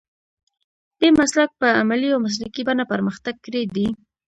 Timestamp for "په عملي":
1.61-2.09